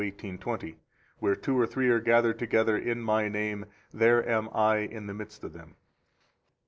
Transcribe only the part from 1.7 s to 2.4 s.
are gathered